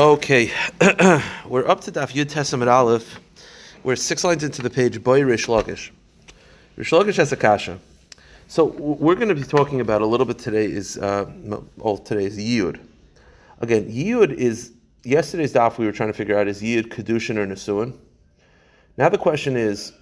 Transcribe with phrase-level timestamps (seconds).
[0.00, 0.50] Okay,
[1.46, 3.20] we're up to Daf Yud Tes Amud Aleph.
[3.84, 5.04] We're six lines into the page.
[5.04, 5.90] Boy Rish Lakish.
[6.76, 7.78] Rish has a kasha.
[8.48, 10.64] So we're going to be talking about a little bit today.
[10.64, 11.30] Is uh,
[11.80, 12.80] all today is Yud.
[13.60, 14.72] Again, Yud is
[15.04, 15.76] yesterday's Daf.
[15.76, 17.94] We were trying to figure out is Yud kedushin or Nesuin.
[18.96, 19.92] Now the question is,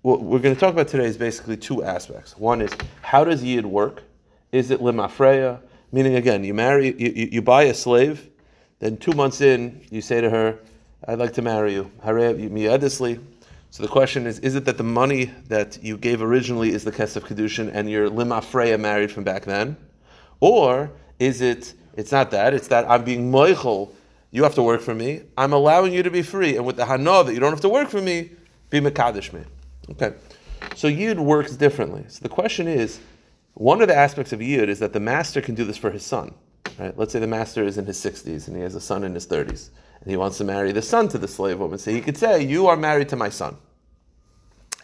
[0.00, 2.38] what we're going to talk about today is basically two aspects.
[2.38, 4.02] One is how does Yid work?
[4.50, 5.60] Is it limafreya?
[5.92, 8.29] Meaning again, you marry, you, you buy a slave
[8.80, 10.58] then two months in, you say to her,
[11.06, 11.90] I'd like to marry you.
[13.72, 16.90] So the question is, is it that the money that you gave originally is the
[16.90, 19.76] Kesef Kedushin and you're Lima Freya married from back then?
[20.40, 23.92] Or is it, it's not that, it's that I'm being moichel,
[24.32, 26.86] you have to work for me, I'm allowing you to be free, and with the
[26.86, 28.30] Hana that you don't have to work for me,
[28.70, 29.42] be Mekadesh me.
[29.90, 30.14] Okay.
[30.74, 32.04] So Yid works differently.
[32.08, 33.00] So the question is,
[33.54, 36.04] one of the aspects of Yid is that the master can do this for his
[36.04, 36.34] son.
[36.78, 36.96] Right?
[36.96, 39.26] Let's say the master is in his 60s and he has a son in his
[39.26, 41.78] 30s, and he wants to marry the son to the slave woman.
[41.78, 43.56] So he could say, You are married to my son.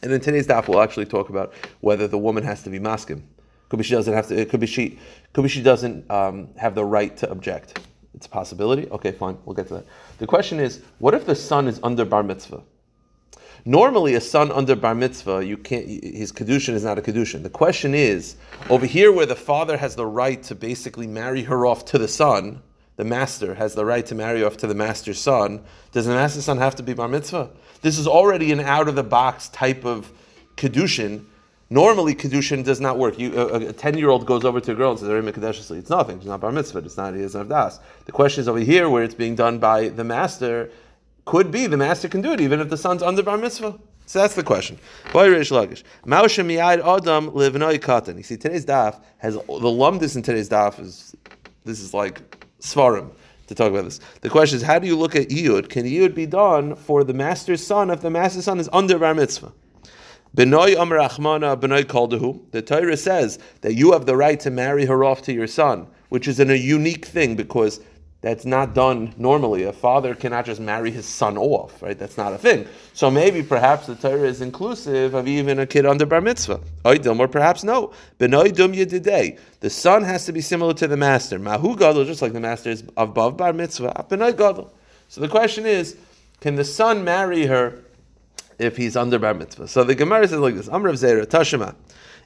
[0.03, 3.23] And in today's daf, we'll actually talk about whether the woman has to be maskim.
[3.69, 4.39] Could be she doesn't have to.
[4.39, 4.99] It could be she.
[5.33, 7.81] Could be she doesn't um, have the right to object.
[8.15, 8.89] It's a possibility.
[8.91, 9.37] Okay, fine.
[9.45, 9.87] We'll get to that.
[10.19, 12.63] The question is, what if the son is under bar mitzvah?
[13.69, 15.86] Normally, a son under bar mitzvah, you can't.
[15.86, 17.42] His kedushin is not a kedushin.
[17.42, 18.36] The question is,
[18.70, 22.06] over here, where the father has the right to basically marry her off to the
[22.06, 22.62] son,
[22.94, 25.64] the master has the right to marry off to the master's son.
[25.91, 27.50] Does the master's son have to be bar mitzvah?
[27.83, 30.12] This is already an out of the box type of
[30.56, 31.25] kedushin.
[31.69, 33.19] Normally, kedushin does not work.
[33.19, 36.19] You, a ten-year-old goes over to a girl and says, "It's nothing.
[36.19, 36.78] It's not bar mitzvah.
[36.78, 37.14] It's not.
[37.14, 40.05] He doesn't have das." The question is over here, where it's being done by the
[40.05, 40.70] master
[41.27, 43.79] could be the master can do it even if the son's under bar mitzvah.
[44.07, 44.79] So that's the question.
[45.13, 45.43] You
[48.23, 51.15] see, today's daf has the lumdis in today's daf is
[51.65, 52.23] this is like
[52.61, 53.11] svarim
[53.49, 53.99] to talk about this.
[54.21, 55.69] The question is, how do you look at yud?
[55.69, 59.15] Can yud be done for the master's son if the master's son is under bar
[59.15, 59.53] mitzvah?
[60.37, 62.41] Benoy Achmana Benoy Kaldahu.
[62.53, 65.89] The Torah says that you have the right to marry her off to your son,
[66.11, 67.81] which is a unique thing because
[68.22, 69.65] that's not done normally.
[69.65, 71.99] A father cannot just marry his son off, right?
[71.99, 72.66] That's not a thing.
[72.93, 76.60] So maybe perhaps the Torah is inclusive of even a kid under bar mitzvah.
[76.84, 77.93] Oidum, or perhaps no.
[78.19, 79.38] Benoidum yedidei.
[79.60, 81.38] The son has to be similar to the master.
[81.38, 84.06] Mahu gadol, just like the master is above bar mitzvah.
[84.09, 84.72] Benoid gadol.
[85.09, 85.97] So the question is,
[86.41, 87.82] can the son marry her
[88.59, 89.69] if he's under bar mitzvah?
[89.69, 91.75] So the Gemara says like this: Amrav Zera Tashima,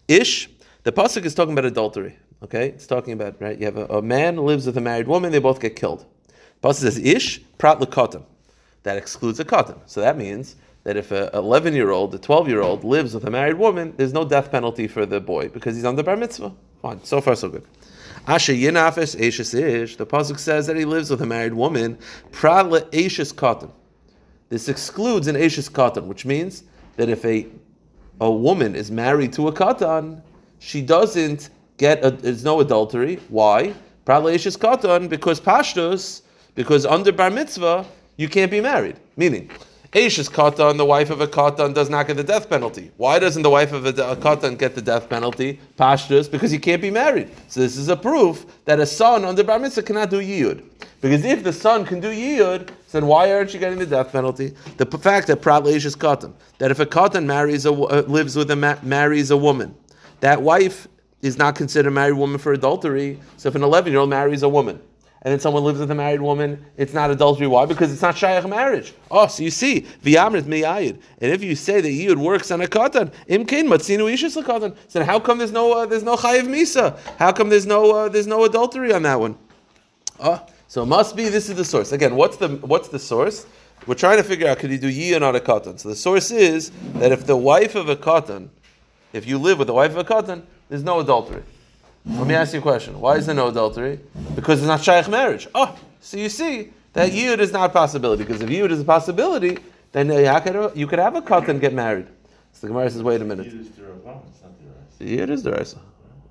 [0.06, 0.48] Ish.
[0.82, 2.16] The pasuk is talking about adultery.
[2.42, 3.58] Okay, it's talking about right.
[3.58, 6.06] You have a, a man lives with a married woman; they both get killed.
[6.62, 8.24] Pasuk says ish prat lekotam.
[8.82, 9.78] That excludes a katan.
[9.86, 13.24] So that means that if a 11 year old, a 12 year old lives with
[13.26, 16.52] a married woman, there's no death penalty for the boy because he's under bar mitzvah.
[16.80, 17.64] Fine, so far so good.
[18.26, 19.96] Asher yinafes eshes ish.
[19.96, 21.98] The pasuk says that he lives with a married woman.
[22.32, 23.70] Prat le katan.
[24.48, 26.64] This excludes an eshes katan, which means
[26.96, 27.46] that if a
[28.20, 30.22] a woman is married to a katan,
[30.58, 31.50] she doesn't
[31.80, 33.18] get a, there's no adultery.
[33.30, 33.74] Why?
[34.06, 36.20] Pralashis katan because pashtos
[36.54, 37.86] because under bar mitzvah
[38.18, 38.96] you can't be married.
[39.16, 39.50] Meaning,
[39.94, 42.90] Ashes katan, the wife of a katan, does not get the death penalty.
[42.98, 45.58] Why doesn't the wife of a, a katan get the death penalty?
[45.78, 47.30] Pashtus, because he can't be married.
[47.48, 50.62] So this is a proof that a son under bar mitzvah cannot do yiyud.
[51.00, 54.54] Because if the son can do yiyud, then why aren't you getting the death penalty?
[54.76, 58.56] The fact that pralashis katan, that if a katan marries a, uh, lives with a
[58.56, 59.74] ma- marries a woman,
[60.20, 60.86] that wife
[61.22, 63.20] is not considered a married woman for adultery.
[63.36, 64.80] So if an 11 year old marries a woman,
[65.22, 67.46] and then someone lives with a married woman, it's not adultery.
[67.46, 67.66] Why?
[67.66, 68.94] Because it's not shaykh marriage.
[69.10, 70.98] Oh, so you see, v'yamrit miyayid.
[71.20, 74.74] And if you say that yud works on a katan, imkain matzinu ishis katan.
[74.88, 76.98] So how come there's no uh, there's no chayiv misa?
[77.18, 79.36] How come there's no uh, there's no adultery on that one?
[80.20, 81.92] Oh, so it must be this is the source.
[81.92, 83.44] Again, what's the what's the source?
[83.86, 85.78] We're trying to figure out could he do yiyah not a katan.
[85.78, 88.48] So the source is that if the wife of a katan,
[89.12, 91.42] if you live with the wife of a katan, there's no adultery.
[92.06, 92.98] Let me ask you a question.
[93.00, 94.00] Why is there no adultery?
[94.34, 95.46] Because it's not shaykh marriage.
[95.54, 98.24] Oh, so you see that yud is not a possibility.
[98.24, 99.58] Because if yud is a possibility,
[99.92, 102.06] then uh, you could have a katan get married.
[102.52, 103.48] So the Gemara says, wait a minute.
[103.48, 105.78] Yud is the Raisa.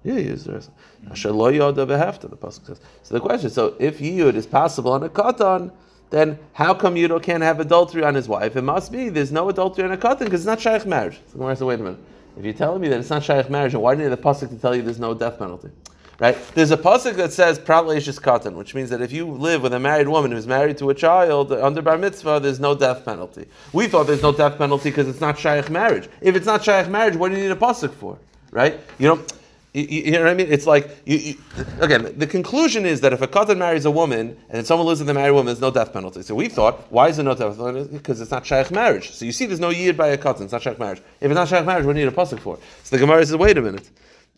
[0.04, 0.72] Yeah, yud is the Raisa.
[1.08, 2.80] Ashalo yoda behefta, the pasuk says.
[3.04, 5.72] So the question, so if yud is possible on a katan,
[6.10, 8.56] then how come Yud can't have adultery on his wife?
[8.56, 11.18] It must be there's no adultery on a katan because it's not shaykh marriage.
[11.28, 12.00] So the Gemara says, wait a minute.
[12.40, 14.48] If you're telling me that it's not shaykh marriage, why do you need the pasuk
[14.48, 15.72] to tell you there's no death penalty?
[16.20, 16.38] Right?
[16.56, 19.80] There's a pasuk that says pratleshis katan, which means that if you live with a
[19.80, 23.46] married woman who's married to a child under bar mitzvah, there's no death penalty.
[23.74, 26.08] We thought there's no death penalty because it's not shaykh marriage.
[26.22, 28.18] If it's not shaykh marriage, what do you need a pasuk for?
[28.52, 28.80] Right?
[29.00, 29.26] You know,
[29.74, 30.52] You, you, know what I mean?
[30.52, 31.36] It's like you, you,
[31.80, 32.18] again.
[32.18, 35.14] The conclusion is that if a katan marries a woman and someone lives with a
[35.14, 36.24] married woman, there's no death penalty.
[36.24, 37.90] So we thought, why is there no death penalty?
[37.92, 39.12] Because it's not shaykh marriage.
[39.12, 40.42] So you see, there's no yid by a katan.
[40.42, 41.02] It's not shaykh marriage.
[41.22, 42.58] If it's not shaykh marriage, what do you need a pasuk for?
[42.84, 43.88] So the Gemara says, wait a minute.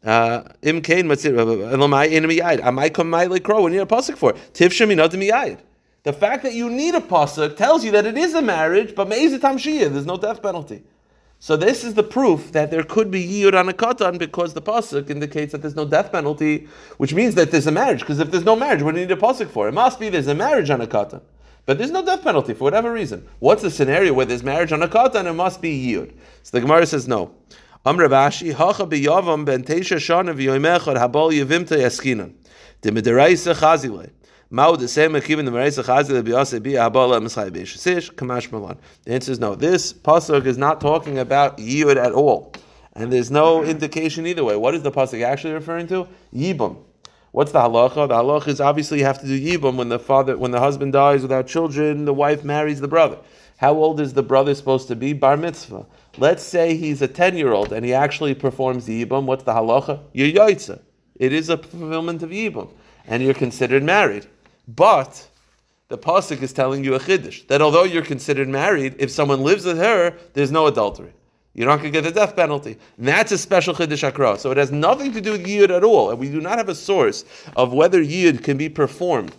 [0.03, 2.59] Uh, Im kain matzir elamai enemy yid.
[2.59, 3.61] Amai come my crow.
[3.63, 5.59] We need a pasuk for tivshim inadim yid.
[6.03, 9.07] The fact that you need a pasuk tells you that it is a marriage, but
[9.07, 9.93] me'izitam shiyah.
[9.93, 10.83] There's no death penalty.
[11.43, 14.61] So this is the proof that there could be yiyud on a katan because the
[14.61, 16.67] pasuk indicates that there's no death penalty,
[16.97, 18.01] which means that there's a marriage.
[18.01, 19.67] Because if there's no marriage, what do you need a pasuk for?
[19.67, 21.21] It must be there's a marriage on a katan,
[21.65, 23.27] but there's no death penalty for whatever reason.
[23.39, 25.25] What's the scenario where there's marriage on a katan?
[25.25, 26.13] It must be yiyud.
[26.43, 27.33] So the Gemara says no.
[27.87, 32.33] Amr hacha biyavam ben teisha shana v'yoymechad habol yevimta yaskinan.
[34.53, 34.57] The
[39.07, 39.55] answer is no.
[39.55, 42.53] This pasuk is not talking about Yiyud at all,
[42.91, 44.57] and there's no indication either way.
[44.57, 46.05] What is the pasuk actually referring to?
[46.35, 46.83] Yibum.
[47.31, 48.09] What's the halacha?
[48.09, 50.91] The halacha is obviously you have to do yibum when the father, when the husband
[50.91, 53.19] dies without children, the wife marries the brother.
[53.55, 55.13] How old is the brother supposed to be?
[55.13, 55.85] Bar mitzvah.
[56.17, 59.23] Let's say he's a ten-year-old and he actually performs yibum.
[59.23, 60.01] What's the halacha?
[60.11, 62.69] You're It is a fulfillment of yibum,
[63.07, 64.27] and you're considered married.
[64.67, 65.27] But
[65.87, 69.65] the pasuk is telling you a chiddush that although you're considered married, if someone lives
[69.65, 71.13] with her, there's no adultery.
[71.53, 72.77] You're not going to get the death penalty.
[72.97, 74.39] And that's a special chiddush akra.
[74.39, 76.69] So it has nothing to do with yid at all, and we do not have
[76.69, 77.25] a source
[77.57, 79.35] of whether yid can be performed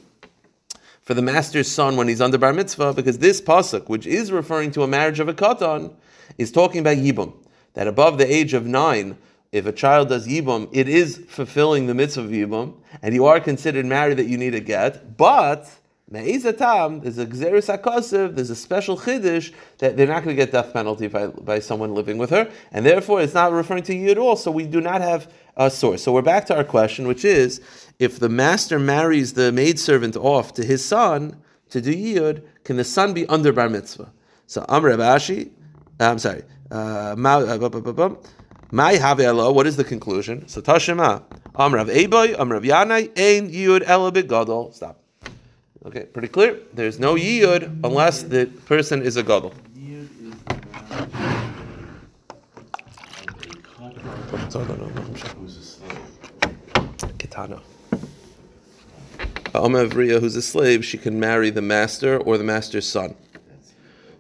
[1.00, 4.70] for the master's son when he's under bar mitzvah, because this pasuk, which is referring
[4.72, 5.92] to a marriage of a katan,
[6.38, 7.34] is talking about yibum.
[7.74, 9.16] That above the age of nine,
[9.52, 13.38] if a child does yibum, it is fulfilling the mitzvah of yibum, and you are
[13.38, 15.18] considered married that you need a get.
[15.18, 15.70] But
[16.10, 20.52] me'izatam, there's a gzeris akosiv, there's a special chiddush that they're not going to get
[20.52, 24.10] death penalty by, by someone living with her, and therefore it's not referring to you
[24.10, 24.36] at all.
[24.36, 26.02] So we do not have a source.
[26.02, 27.60] So we're back to our question, which is
[27.98, 31.36] if the master marries the maidservant off to his son
[31.68, 34.10] to do yiyud, can the son be under bar mitzvah?
[34.46, 35.50] So Amr Abashi,
[36.00, 36.42] I'm sorry.
[36.70, 37.14] Uh,
[38.72, 40.48] my havela, what is the conclusion?
[40.48, 41.22] So Tashima,
[41.54, 44.72] Amrav Eboy, Amrav Yanai, Ein Yud Elabit Gadol.
[44.72, 44.98] Stop.
[45.84, 46.58] Okay, pretty clear.
[46.72, 49.52] There's no Yud unless the person is a Gadol.
[57.18, 57.60] Kitana.
[59.52, 63.14] Amavriya, who's a slave, she can marry the master or the master's son.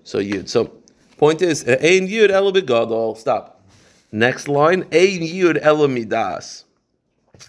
[0.04, 0.50] So Yud.
[0.50, 0.72] So
[1.16, 3.14] point is, Ein Yud Elabit Gadol.
[3.14, 3.61] Stop.
[4.12, 6.64] Next line, Ein Yud Elamidas.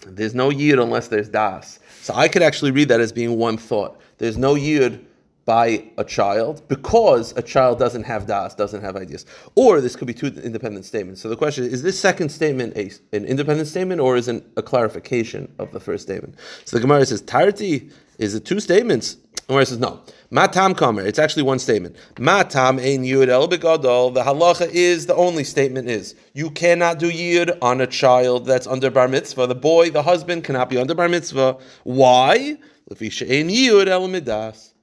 [0.06, 1.78] There's no Yud unless there's Das.
[2.00, 4.00] So I could actually read that as being one thought.
[4.18, 5.04] There's no Yud
[5.44, 9.26] by a child because a child doesn't have das, doesn't have ideas.
[9.54, 11.20] Or this could be two independent statements.
[11.20, 14.44] So the question is, is this second statement a, an independent statement or is it
[14.56, 16.36] a clarification of the first statement?
[16.64, 19.16] So the Gemara says, Tarti, is it two statements?
[19.46, 20.00] Gemara says, no.
[20.30, 21.04] Matam kamer.
[21.04, 21.96] It's actually one statement.
[22.18, 24.14] Matam ein yud el begadol.
[24.14, 28.66] The halacha is the only statement is you cannot do yud on a child that's
[28.66, 29.46] under bar mitzvah.
[29.46, 31.58] The boy, the husband, cannot be under bar mitzvah.
[31.84, 32.56] Why?
[32.90, 34.73] ein yud el midas.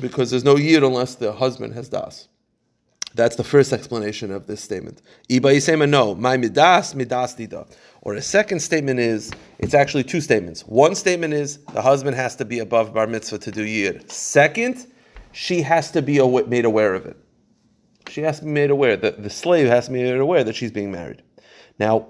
[0.00, 2.28] Because there's no yud unless the husband has das.
[3.14, 5.02] That's the first explanation of this statement.
[5.30, 7.70] Iba yisema no, my midas midas dida.
[8.02, 10.62] Or a second statement is it's actually two statements.
[10.62, 14.10] One statement is the husband has to be above bar mitzvah to do yid.
[14.10, 14.86] Second,
[15.32, 17.16] she has to be made aware of it.
[18.08, 20.54] She has to be made aware that the slave has to be made aware that
[20.54, 21.22] she's being married.
[21.78, 22.08] Now,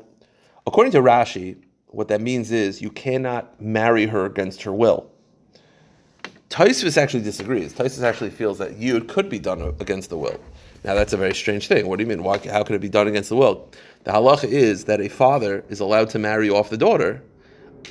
[0.67, 5.11] according to Rashi, what that means is you cannot marry her against her will.
[6.51, 7.75] Taisvis actually disagrees.
[7.75, 10.41] Taisvis actually feels that yid could be done against the will.
[10.85, 11.87] Now that's a very strange thing.
[11.87, 12.23] What do you mean?
[12.23, 13.69] Why, how could it be done against the will?
[14.05, 17.23] The halacha is that a father is allowed to marry off the daughter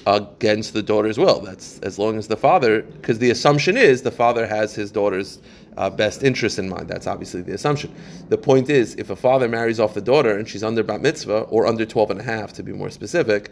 [0.05, 1.39] against the daughter's will.
[1.41, 5.39] That's as long as the father, because the assumption is the father has his daughter's
[5.75, 6.87] uh, best interest in mind.
[6.87, 7.93] That's obviously the assumption.
[8.29, 11.41] The point is, if a father marries off the daughter and she's under bat mitzvah,
[11.41, 13.51] or under 12 and a half to be more specific,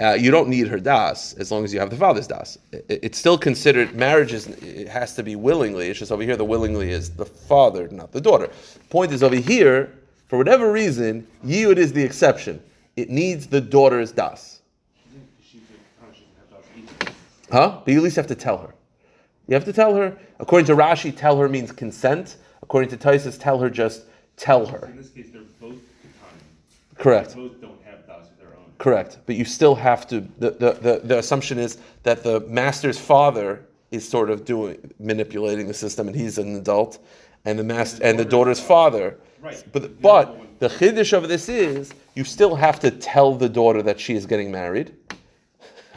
[0.00, 2.58] uh, you don't need her das as long as you have the father's das.
[2.72, 5.88] It, it's still considered marriage is it has to be willingly.
[5.88, 8.50] It's just over here the willingly is the father, not the daughter.
[8.90, 9.92] Point is over here,
[10.28, 12.62] for whatever reason, yiyud is the exception.
[12.96, 14.60] It needs the daughter's das.
[17.50, 17.80] Huh?
[17.84, 18.74] But you at least have to tell her.
[19.46, 20.16] You have to tell her.
[20.38, 22.36] According to Rashi, tell her means consent.
[22.62, 24.04] According to Taisus, tell her just
[24.36, 24.86] tell her.
[24.86, 25.76] In this case, they're both
[26.98, 27.36] Correct.
[27.36, 27.60] Both
[28.78, 29.18] Correct.
[29.26, 30.20] But you still have to.
[30.38, 35.66] The, the, the, the assumption is that the master's father is sort of doing manipulating
[35.66, 36.98] the system, and he's an adult,
[37.44, 39.18] and the master and the daughter's father.
[39.40, 39.62] Right.
[39.72, 43.98] But but the chiddush of this is you still have to tell the daughter that
[43.98, 44.94] she is getting married,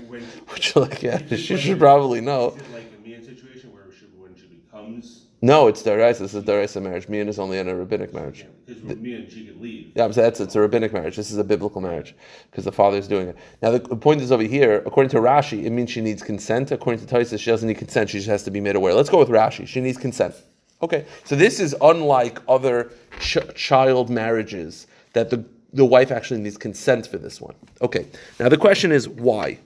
[0.07, 2.49] When, which like yeah, she should probably know.
[2.49, 6.19] is it like a Mian situation where she, when she becomes, No, it's daraisa.
[6.19, 7.09] This is daraisa marriage.
[7.09, 8.45] Mian is only in a rabbinic marriage.
[8.65, 9.91] because with Mian she could leave.
[9.95, 11.15] Yeah, that's it's a rabbinic marriage.
[11.15, 12.15] This is a biblical marriage
[12.49, 13.37] because the father is doing it.
[13.61, 14.83] Now the point is over here.
[14.85, 16.71] According to Rashi, it means she needs consent.
[16.71, 18.11] According to Taisus, she doesn't need consent.
[18.11, 18.93] She just has to be made aware.
[18.93, 19.65] Let's go with Rashi.
[19.67, 20.35] She needs consent.
[20.83, 25.43] Okay, so this is unlike other ch- child marriages that the
[25.73, 27.55] the wife actually needs consent for this one.
[27.81, 28.05] Okay,
[28.39, 29.57] now the question is why.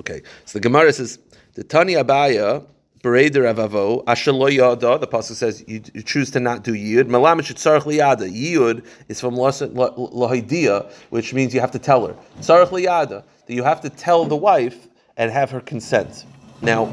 [0.00, 1.20] Okay, so the Gemara says
[1.54, 2.64] the Tani Abaya.
[3.04, 7.04] Yada, the Pasuk says you, you choose to not do Yud.
[7.04, 8.30] Malamish Tzarech Liyada.
[8.30, 12.14] Yud is from Lahidiyah, which means you have to tell her.
[12.40, 16.24] Liyada, that you have to tell the wife and have her consent.
[16.60, 16.86] Now,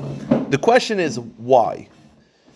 [0.50, 1.88] the question is why?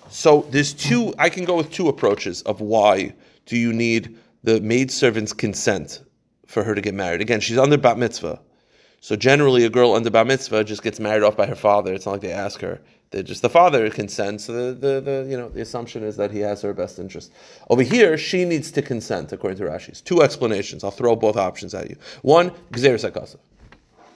[0.10, 3.14] So there's two, I can go with two approaches of why
[3.46, 6.02] do you need the maidservant's consent
[6.48, 7.22] for her to get married.
[7.22, 8.40] Again, she's under bat mitzvah.
[9.04, 11.94] So generally, a girl under bar mitzvah just gets married off by her father.
[11.94, 12.80] It's not like they ask her.
[13.12, 14.46] They just the father consents.
[14.46, 17.30] So the, the, the you know the assumption is that he has her best interest.
[17.70, 20.00] Over here, she needs to consent according to Rashi's.
[20.00, 20.86] Two explanations.
[20.86, 21.98] I'll throw both options at you.
[22.22, 23.04] One, gzeres.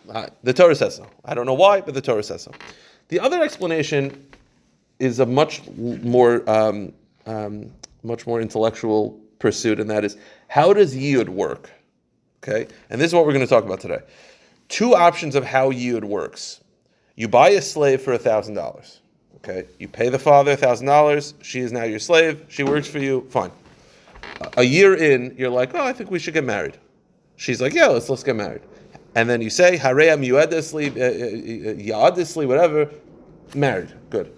[0.09, 1.05] Uh, The Torah says so.
[1.25, 2.53] I don't know why, but the Torah says so.
[3.09, 4.25] The other explanation
[4.99, 6.93] is a much more um,
[7.25, 10.15] um, much more intellectual pursuit, and that is
[10.47, 11.71] how does yid work?
[12.41, 13.99] Okay, and this is what we're going to talk about today.
[14.69, 16.61] Two options of how yid works.
[17.15, 19.01] You buy a slave for thousand dollars.
[19.37, 21.33] Okay, you pay the father thousand dollars.
[21.41, 22.45] She is now your slave.
[22.49, 23.27] She works for you.
[23.29, 23.51] Fine.
[24.57, 26.77] A year in, you're like, oh, I think we should get married.
[27.37, 28.61] She's like, yeah, let's let's get married.
[29.15, 30.91] And then you say, Hareya miyuedesli,
[31.87, 32.89] yadisli, whatever,
[33.55, 33.93] married.
[34.09, 34.33] Good.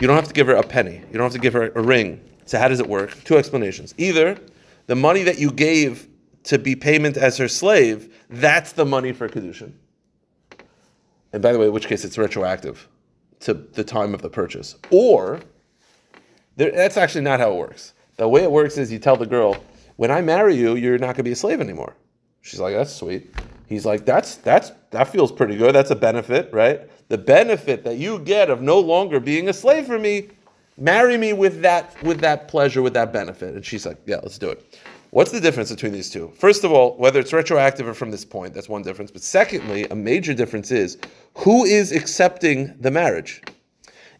[0.00, 1.02] You don't have to give her a penny.
[1.10, 2.20] You don't have to give her a ring.
[2.46, 3.22] So how does it work?
[3.24, 3.94] Two explanations.
[3.96, 4.38] Either
[4.86, 6.08] the money that you gave
[6.44, 9.72] to be payment as her slave, that's the money for kedushin.
[11.32, 12.88] And by the way, in which case it's retroactive
[13.40, 14.76] to the time of the purchase.
[14.90, 15.40] Or
[16.56, 17.94] there, that's actually not how it works.
[18.16, 19.56] The way it works is you tell the girl,
[19.96, 21.94] when I marry you, you're not going to be a slave anymore.
[22.42, 23.34] She's like, that's sweet.
[23.66, 25.74] He's like, that's that's that feels pretty good.
[25.74, 26.82] That's a benefit, right?
[27.08, 30.28] The benefit that you get of no longer being a slave for me,
[30.76, 33.54] marry me with that with that pleasure, with that benefit.
[33.54, 34.78] And she's like, yeah, let's do it.
[35.14, 36.32] What's the difference between these two?
[36.34, 39.12] First of all, whether it's retroactive or from this point, that's one difference.
[39.12, 40.98] But secondly, a major difference is
[41.34, 43.40] who is accepting the marriage.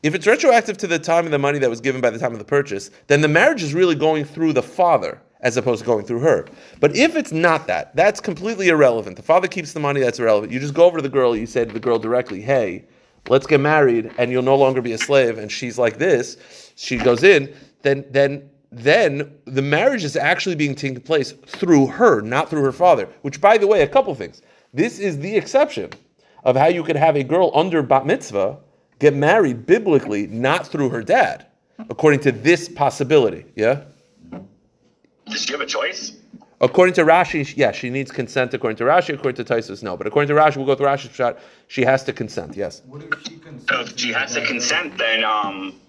[0.04, 2.30] If it's retroactive to the time of the money that was given by the time
[2.30, 5.84] of the purchase, then the marriage is really going through the father as opposed to
[5.84, 6.46] going through her.
[6.78, 9.16] But if it's not that, that's completely irrelevant.
[9.16, 10.52] The father keeps the money, that's irrelevant.
[10.52, 12.84] You just go over to the girl, you say to the girl directly, hey,
[13.28, 15.38] let's get married and you'll no longer be a slave.
[15.38, 20.74] And she's like this, she goes in, then then then the marriage is actually being
[20.74, 23.08] taken place through her, not through her father.
[23.22, 24.42] Which, by the way, a couple things.
[24.72, 25.90] This is the exception
[26.42, 28.58] of how you could have a girl under bat mitzvah
[28.98, 31.46] get married biblically, not through her dad,
[31.90, 33.44] according to this possibility.
[33.56, 33.84] Yeah.
[35.26, 36.16] Does she have a choice?
[36.60, 38.54] According to Rashi, yeah, she needs consent.
[38.54, 39.96] According to Rashi, according to Taisus, no.
[39.96, 41.38] But according to Rashi, we'll go through Rashi's shot.
[41.68, 42.56] She has to consent.
[42.56, 42.82] Yes.
[42.86, 43.66] What if she consents?
[43.68, 45.80] So if she has to consent, then um,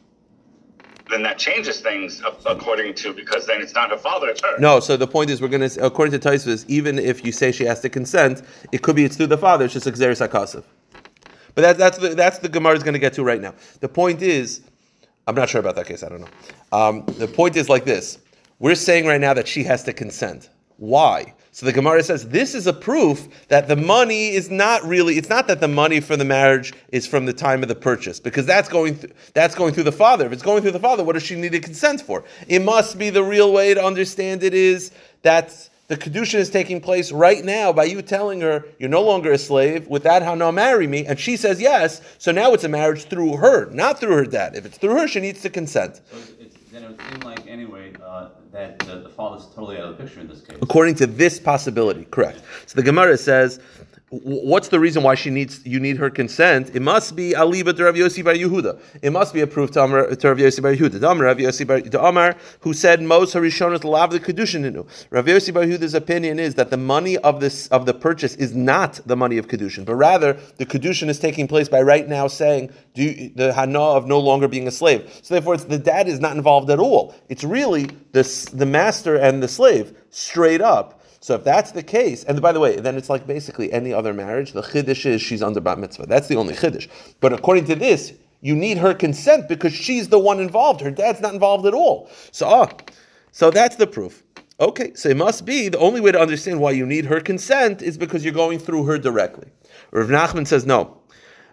[1.15, 4.59] then that changes things according to because then it's not her father, it's her.
[4.59, 4.81] No.
[4.81, 7.79] So the point is, we're to, according to Taisus, even if you say she has
[7.81, 8.41] to consent,
[8.73, 9.63] it could be it's through the father.
[9.63, 10.65] It's just Xeris Akasav.
[11.55, 13.53] But that, that's the that's the Gemara is going to get to right now.
[13.79, 14.61] The point is,
[15.25, 16.03] I'm not sure about that case.
[16.03, 16.77] I don't know.
[16.77, 18.19] Um, the point is like this:
[18.59, 20.49] We're saying right now that she has to consent.
[20.75, 21.33] Why?
[21.55, 25.17] So the Gemara says this is a proof that the money is not really.
[25.17, 28.19] It's not that the money for the marriage is from the time of the purchase,
[28.19, 30.25] because that's going th- that's going through the father.
[30.25, 32.25] If it's going through the father, what does she need a consent for?
[32.49, 36.81] It must be the real way to understand it is that the kedushin is taking
[36.81, 39.87] place right now by you telling her you're no longer a slave.
[39.87, 41.05] With that, how now marry me?
[41.05, 42.01] And she says yes.
[42.17, 44.55] So now it's a marriage through her, not through her dad.
[44.55, 46.01] If it's through her, she needs to consent.
[46.75, 50.03] Then it would seem like anyway uh, that uh, the father's totally out of the
[50.03, 50.57] picture in this case.
[50.61, 52.41] According to this possibility, correct.
[52.65, 53.61] So the Gemara says,
[54.23, 56.75] what's the reason why she needs you need her consent?
[56.75, 58.79] It must be aliba to Rav Yossi bar Yehuda.
[59.01, 60.99] It must be approved to, Amar, to Rav Yossi bar Yehuda.
[60.99, 64.87] The Amar Rav Yossi bar the Amar who said most harishonos lav the kedushin.
[65.09, 68.55] Rav Yossi bar Yehuda's opinion is that the money of this of the purchase is
[68.55, 72.27] not the money of kedushin, but rather the kedushin is taking place by right now
[72.27, 75.19] saying you, the hana of no longer being a slave.
[75.21, 77.15] So therefore, the dad is not involved at all.
[77.29, 81.01] It's really the the master and the slave straight up.
[81.25, 84.13] So if that's the case, and by the way, then it's like basically any other
[84.13, 84.51] marriage.
[84.51, 86.05] The chiddush is she's under bat mitzvah.
[86.05, 86.87] That's the only chiddush.
[87.19, 90.81] But according to this, you need her consent because she's the one involved.
[90.81, 92.11] Her dad's not involved at all.
[92.29, 92.69] So, ah,
[93.31, 94.21] so that's the proof.
[94.59, 97.81] Okay, so it must be the only way to understand why you need her consent
[97.81, 99.47] is because you're going through her directly.
[99.89, 101.01] Rav Nachman says no.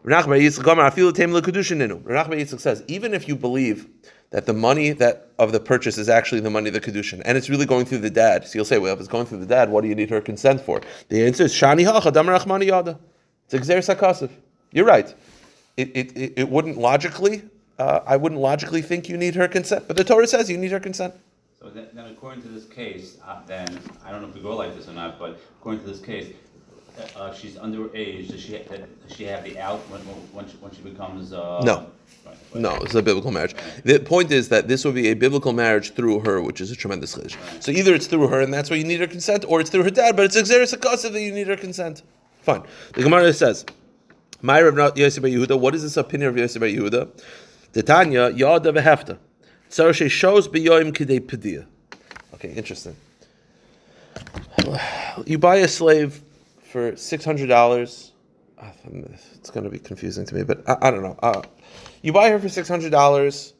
[0.02, 3.88] Rav Nachman Yitzchak says even if you believe
[4.32, 7.38] that the money that of the purchase is actually the money of the kedushin, and
[7.38, 8.46] it's really going through the dad.
[8.46, 10.20] So you'll say, well, if it's going through the dad, what do you need her
[10.20, 10.80] consent for?
[11.08, 12.98] The answer is shani hachadam rachmani yada.
[13.48, 14.30] It's exer sakasiv.
[14.72, 15.14] You're right.
[15.76, 17.42] It, it, it, it wouldn't logically,
[17.78, 20.72] uh, I wouldn't logically think you need her consent, but the Torah says you need
[20.72, 21.14] her consent.
[21.60, 24.56] So then, then according to this case, uh, then, I don't know if we go
[24.56, 26.34] like this or not, but according to this case,
[27.16, 30.00] uh, she's underage, does she, does she have the out when,
[30.32, 31.60] when she, when she becomes, uh?
[31.64, 31.86] No.
[32.26, 33.54] right, but- No, it's a biblical marriage.
[33.84, 36.76] The point is that this would be a biblical marriage through her, which is a
[36.76, 37.36] tremendous chiddush.
[37.62, 39.84] So either it's through her, and that's why you need her consent, or it's through
[39.84, 42.02] her dad, but it's exeris akasiv that you need her consent.
[42.42, 42.62] Fine.
[42.94, 43.64] The Gemara says,
[44.40, 45.58] "My Rav Yosef bar Yehuda.
[45.58, 47.08] What is this opinion of Yosef bar Yehuda?
[47.72, 49.18] The Tanya Yada v'hefta.
[49.70, 51.66] Tzar she shows b'yoyim kidei pedia.
[52.34, 52.96] Okay, interesting.
[55.26, 56.22] You buy a slave
[56.72, 58.12] for six hundred dollars.
[59.34, 61.18] It's going to be confusing to me, but I, I don't know.
[61.22, 61.42] Uh,
[62.00, 63.52] you buy her for six hundred dollars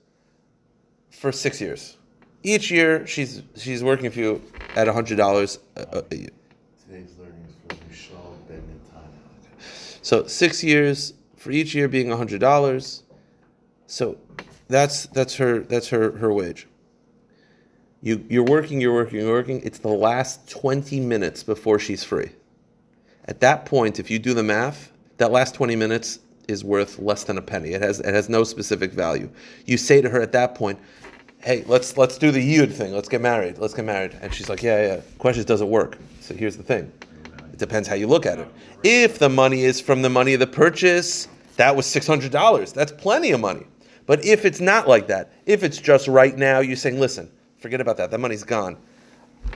[1.10, 1.98] for six years.
[2.42, 4.42] Each year, she's she's working for you
[4.76, 6.30] at hundred dollars a, a year.
[6.86, 9.60] Today's learning is from Michelle Ben Netanya.
[10.02, 13.02] So six years for each year being hundred dollars.
[13.86, 14.16] So
[14.68, 16.66] that's that's her that's her her wage.
[18.00, 19.60] You you're working, you're working, you're working.
[19.64, 22.30] It's the last twenty minutes before she's free.
[23.26, 27.24] At that point, if you do the math, that last twenty minutes is worth less
[27.24, 27.70] than a penny.
[27.70, 29.30] It has it has no specific value.
[29.66, 30.78] You say to her at that point,
[31.38, 32.92] "Hey, let's let's do the yud thing.
[32.92, 33.58] Let's get married.
[33.58, 35.98] Let's get married." And she's like, "Yeah, yeah." Question is, does it work?
[36.20, 36.90] So here's the thing.
[37.52, 38.48] It depends how you look at it.
[38.82, 42.72] If the money is from the money of the purchase, that was six hundred dollars.
[42.72, 43.66] That's plenty of money.
[44.06, 47.80] But if it's not like that, if it's just right now, you're saying, "Listen, forget
[47.80, 48.10] about that.
[48.10, 48.76] That money's gone.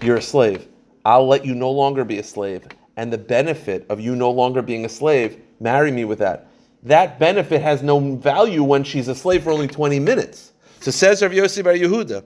[0.02, 0.68] You're a slave.
[1.04, 2.66] I'll let you no longer be a slave.
[2.96, 6.48] And the benefit of you no longer being a slave, marry me with that.
[6.82, 10.52] That benefit has no value when she's a slave for only 20 minutes.
[10.80, 12.24] So says Rav Yossi Bar Yehuda,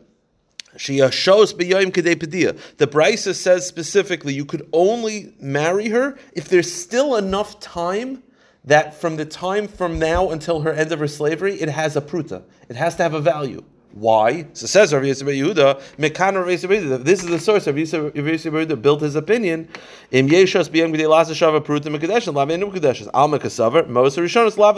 [0.76, 2.76] she shows kedei.
[2.76, 8.22] The Brisa says specifically you could only marry her if there's still enough time
[8.64, 12.00] that from the time from now until her end of her slavery, it has a
[12.00, 12.42] pruta.
[12.68, 13.64] It has to have a value.
[13.92, 14.46] Why?
[14.52, 17.02] So says Rav Bar Yehuda, Mekan Rav Yehuda.
[17.02, 17.66] This is the source.
[17.66, 19.68] Rav Yosef Yehuda built his opinion.
[20.12, 23.10] Im yeshos b'yem g'dei lasa shava pruta mekadeshin lava enu mekadeshin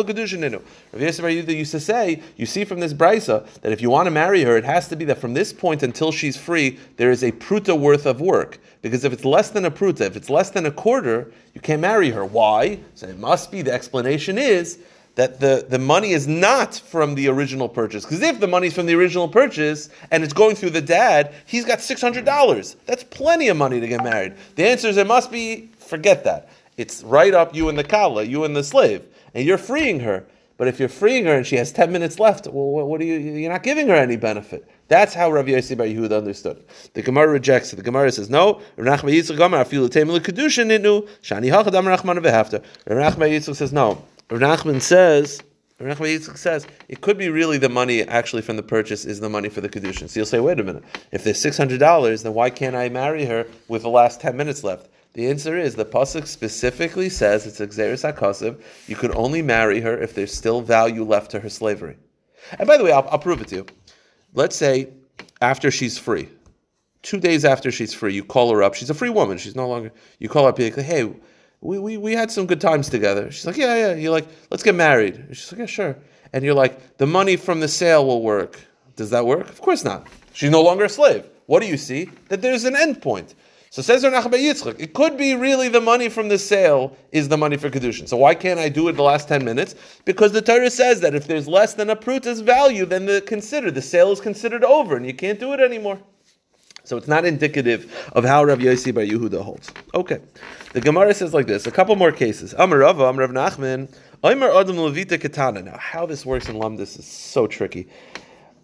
[0.05, 0.62] kedushin enu.
[0.92, 4.07] Rav Bar Yehuda used to say, you see from this brisa that if you want
[4.07, 7.11] to marry her, it has to be that from this point until she's free, there
[7.11, 8.59] is a pruta worth of work.
[8.81, 11.83] Because if it's less than a pruta, if it's less than a quarter, you can't
[11.83, 12.25] marry her.
[12.25, 12.81] Why?
[12.94, 13.62] So it must be.
[13.62, 14.79] The explanation is
[15.14, 18.05] that the, the money is not from the original purchase.
[18.05, 21.64] Because if the money's from the original purchase and it's going through the dad, he's
[21.64, 22.77] got $600.
[22.87, 24.35] That's plenty of money to get married.
[24.57, 26.48] The answer is it must be, forget that.
[26.79, 30.25] It's right up you and the kala, you and the slave, and you're freeing her.
[30.57, 33.18] But if you're freeing her and she has 10 minutes left, well, what, are you,
[33.18, 34.66] you're not giving her any benefit.
[34.88, 36.62] That's how Rav Yossi Bar Yehuda understood.
[36.94, 37.77] The Gemara rejects it.
[37.77, 39.11] The Gemara says, no, Rav shani.
[41.51, 44.05] Rav Nachman Yitzchak says, no.
[44.38, 45.42] Nachman says,
[45.80, 49.28] Nachman Yitzchak says, it could be really the money actually from the purchase is the
[49.28, 50.08] money for the kedushin.
[50.08, 53.46] So you'll say, wait a minute, if there's $600, then why can't I marry her
[53.68, 54.88] with the last 10 minutes left?
[55.14, 58.62] The answer is the pasuk specifically says it's exeris hakasiv.
[58.86, 61.96] You could only marry her if there's still value left to her slavery.
[62.58, 63.66] And by the way, I'll, I'll prove it to you.
[64.32, 64.88] Let's say
[65.42, 66.28] after she's free,
[67.02, 68.74] two days after she's free, you call her up.
[68.74, 69.36] She's a free woman.
[69.36, 69.92] She's no longer.
[70.18, 70.58] You call her up.
[70.58, 71.12] Like, hey,
[71.62, 73.31] we, we, we had some good times together.
[73.31, 73.94] She's like, yeah, yeah.
[73.94, 75.25] You're like, let's get married.
[75.31, 75.96] She's like, yeah, sure.
[76.33, 78.61] And you're like, the money from the sale will work.
[78.96, 79.48] Does that work?
[79.48, 80.07] Of course not.
[80.33, 81.25] She's no longer a slave.
[81.46, 82.11] What do you see?
[82.29, 83.35] That there's an end point.
[83.70, 87.38] So says Nachman Yitzchak, it could be really the money from the sale is the
[87.38, 88.07] money for kedushin.
[88.07, 89.75] So why can't I do it the last ten minutes?
[90.05, 93.70] Because the Torah says that if there's less than a pruta's value, then the consider
[93.70, 95.98] the sale is considered over, and you can't do it anymore.
[96.92, 99.72] So it's not indicative of how Rav Yossi Bar Yehuda holds.
[99.94, 100.18] Okay,
[100.74, 102.55] the Gemara says like this: a couple more cases.
[102.59, 103.90] Amar Rava, Amar Rav Nachman,
[104.22, 105.62] Omer Adam Levita Katana.
[105.62, 107.88] Now, how this works in Lumdis is so tricky.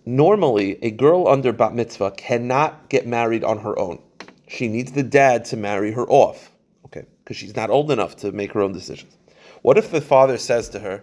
[0.05, 3.99] Normally, a girl under bat mitzvah cannot get married on her own.
[4.47, 6.51] She needs the dad to marry her off,
[6.85, 9.17] okay, because she's not old enough to make her own decisions.
[9.63, 11.03] What if the father says to her,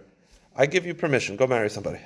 [0.54, 1.98] "I give you permission, go marry somebody"?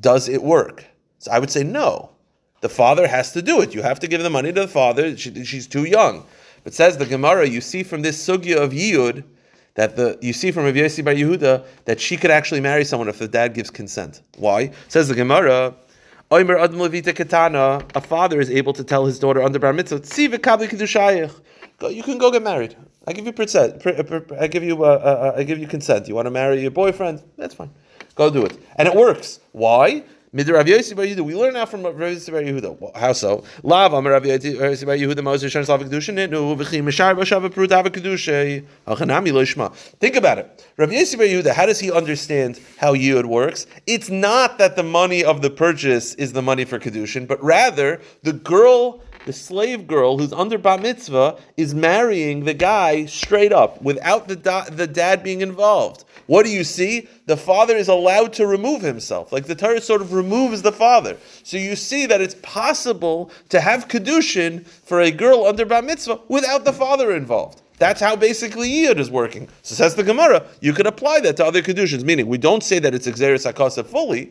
[0.00, 0.86] Does it work?
[1.20, 2.10] So I would say no.
[2.60, 3.74] The father has to do it.
[3.74, 5.16] You have to give the money to the father.
[5.16, 6.24] She, she's too young.
[6.64, 9.24] But says the Gemara, you see from this sugya of Yiyud
[9.74, 13.08] that the you see from Rav Yossi Bar Yehuda that she could actually marry someone
[13.08, 14.22] if the dad gives consent.
[14.36, 14.72] Why?
[14.88, 15.74] Says the Gemara.
[16.30, 16.44] A
[18.02, 21.40] father is able to tell his daughter under bar mitzvah, "Tzi v'kabli
[21.94, 22.76] You can go get married.
[23.06, 23.80] I give you consent.
[24.38, 24.84] I give you.
[24.84, 26.06] Uh, uh, I give you consent.
[26.08, 27.22] You want to marry your boyfriend?
[27.38, 27.70] That's fine.
[28.14, 29.40] Go do it, and it works.
[29.52, 30.02] Why?
[30.34, 31.22] Midr Rav Bar Yehuda.
[31.22, 32.94] We learn now from Rav Yossi Bar Yehuda.
[32.94, 33.44] How so?
[33.62, 35.22] Lav Amar Rav Bar Yehuda
[35.88, 37.14] Kedushin Nitnu V'chim Mishar
[39.38, 39.74] Yishma.
[39.74, 40.66] Think about it.
[40.76, 41.54] Rav Yossi Bar Yehuda.
[41.54, 43.66] How does he understand how Yud works?
[43.86, 48.02] It's not that the money of the purchase is the money for Kedushin, but rather
[48.22, 53.82] the girl the slave girl who's under bat mitzvah is marrying the guy straight up
[53.82, 56.04] without the, da- the dad being involved.
[56.28, 57.08] What do you see?
[57.24, 59.32] The father is allowed to remove himself.
[59.32, 61.16] Like the Torah sort of removes the father.
[61.42, 66.20] So you see that it's possible to have Kedushin for a girl under bat mitzvah
[66.28, 67.62] without the father involved.
[67.78, 69.48] That's how basically Yid is working.
[69.62, 72.78] So says the Gemara, you could apply that to other Kedushins, meaning we don't say
[72.78, 74.30] that it's Exeris Akasa fully,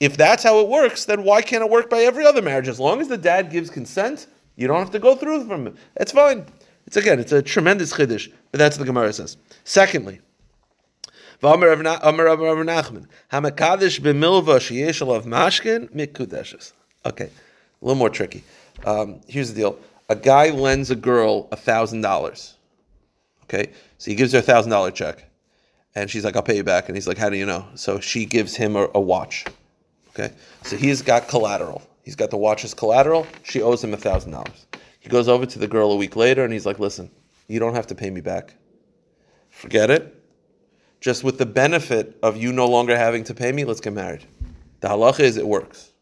[0.00, 2.66] if that's how it works, then why can't it work by every other marriage?
[2.66, 5.76] As long as the dad gives consent, you don't have to go through from it.
[5.96, 6.46] That's fine.
[6.86, 9.36] It's again, it's a tremendous chiddush, but that's what the Gemara says.
[9.62, 10.20] Secondly,
[17.06, 18.42] Okay, a little more tricky.
[18.84, 22.56] Um, here's the deal: a guy lends a girl a thousand dollars.
[23.44, 25.24] Okay, so he gives her a thousand dollar check,
[25.94, 28.00] and she's like, "I'll pay you back," and he's like, "How do you know?" So
[28.00, 29.44] she gives him a, a watch.
[30.10, 31.82] Okay, so he's got collateral.
[32.02, 33.26] He's got the watch as collateral.
[33.44, 34.66] She owes him a thousand dollars.
[34.98, 37.10] He goes over to the girl a week later, and he's like, "Listen,
[37.46, 38.54] you don't have to pay me back.
[39.50, 40.17] Forget it.
[41.00, 44.24] Just with the benefit of you no longer having to pay me, let's get married."
[44.80, 45.92] The halacha is it works.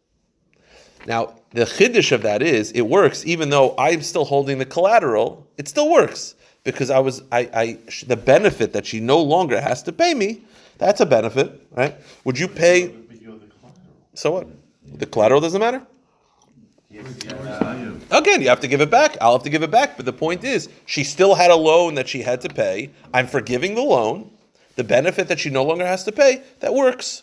[1.06, 5.46] Now, the chiddush of that is it works even though I'm still holding the collateral.
[5.56, 9.82] It still works because I was I, I the benefit that she no longer has
[9.84, 10.42] to pay me.
[10.78, 11.94] That's a benefit, right?
[12.24, 12.94] Would you pay?
[14.14, 14.48] So what?
[14.98, 15.86] The collateral doesn't matter.
[18.10, 19.16] Again, you have to give it back.
[19.20, 19.96] I'll have to give it back.
[19.96, 22.90] But the point is, she still had a loan that she had to pay.
[23.12, 24.30] I'm forgiving the loan.
[24.76, 27.22] The benefit that she no longer has to pay, that works.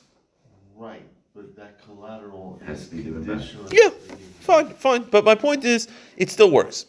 [0.75, 1.03] Right,
[1.35, 3.67] but that collateral has to be conditional.
[3.71, 3.89] Yeah,
[4.39, 5.03] fine, fine.
[5.03, 5.87] But my point is,
[6.17, 6.87] it still works.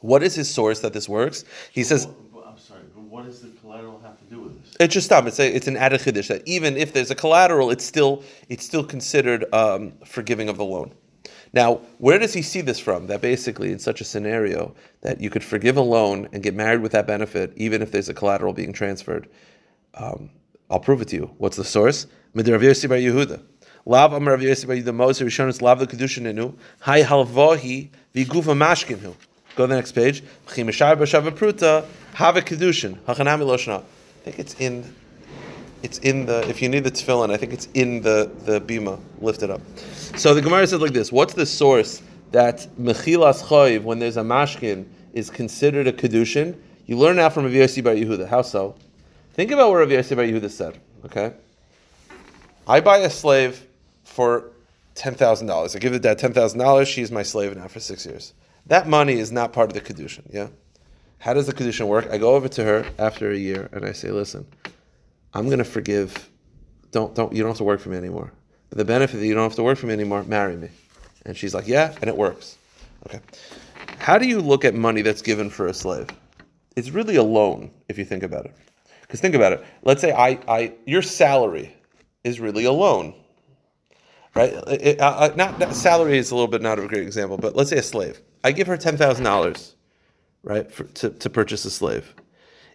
[0.00, 1.44] What is his source that this works?
[1.72, 4.76] He says, But I'm sorry, but what does the collateral have to do with this?
[4.78, 5.26] It's just stop.
[5.26, 8.64] It's a, it's an added chiddush that even if there's a collateral, it's still it's
[8.64, 10.92] still considered um, forgiving of the loan.
[11.54, 13.06] Now, where does he see this from?
[13.06, 16.82] That basically, in such a scenario, that you could forgive a loan and get married
[16.82, 19.28] with that benefit, even if there's a collateral being transferred.
[19.94, 20.30] Um,
[20.70, 21.30] I'll prove it to you.
[21.38, 22.06] What's the source?
[22.34, 23.42] Midir Rav Yossi Bar Yehuda.
[23.86, 29.14] Lav Amar Rav Yossi Bar Yehuda Moshe Rishonis Lav the Kedushin Hai Halvahi Vigufa Mashkinu.
[29.56, 30.22] Go to the next page.
[30.46, 33.80] Chimashar B'Shava Pruta Have a Kedushin Hachanami Loshna.
[33.80, 34.94] I think it's in.
[35.82, 36.46] It's in the.
[36.48, 39.00] If you need the tefillin, I think it's in the the bima.
[39.20, 39.60] Lift it up.
[40.16, 44.22] So the Gemara says like this: What's the source that mechilas choiv when there's a
[44.22, 46.56] mashkin is considered a kedushin?
[46.86, 48.28] You learn now from Rav Yossi Bar Yehuda.
[48.28, 48.74] How so?
[49.38, 50.80] Think about what Rav Bar Yehuda said.
[51.04, 51.32] Okay,
[52.66, 53.64] I buy a slave
[54.02, 54.50] for
[54.96, 55.76] ten thousand dollars.
[55.76, 56.88] I give the dad ten thousand dollars.
[56.88, 58.34] She's my slave now for six years.
[58.66, 60.24] That money is not part of the kedushin.
[60.32, 60.48] Yeah.
[61.18, 62.08] How does the kedushin work?
[62.10, 64.44] I go over to her after a year and I say, "Listen,
[65.32, 66.28] I'm going to forgive.
[66.90, 68.32] Don't don't you don't have to work for me anymore.
[68.70, 70.70] But the benefit that you don't have to work for me anymore, marry me."
[71.24, 72.58] And she's like, "Yeah," and it works.
[73.06, 73.20] Okay.
[74.00, 76.08] How do you look at money that's given for a slave?
[76.74, 78.56] It's really a loan if you think about it.
[79.08, 79.64] Because think about it.
[79.82, 81.74] Let's say I, I your salary
[82.24, 83.14] is really a loan,
[84.34, 84.52] right?
[84.68, 87.70] It- uh, not, not salary is a little bit not a great example, but let's
[87.70, 88.20] say a slave.
[88.44, 89.74] I give her ten thousand dollars,
[90.42, 92.14] right, for, to to purchase a slave.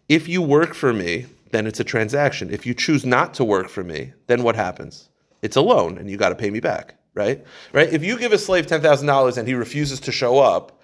[0.10, 2.50] If you work for me, then it's a transaction.
[2.52, 5.10] If you choose not to work for me, then what happens?
[5.44, 7.46] It's a loan, and you got to pay me back, right?
[7.74, 7.94] Right?
[7.94, 10.82] If you give a slave ten thousand dollars and he refuses to show up,